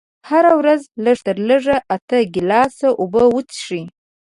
[0.29, 3.83] هره ورځ لږ تر لږه اته ګيلاسه اوبه وڅښئ.